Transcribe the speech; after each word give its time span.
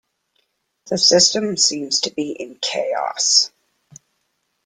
The 0.87 0.97
system 0.97 1.57
seems 1.57 1.99
to 2.01 2.09
be 2.11 2.31
in 2.31 2.55
chaos. 2.59 3.51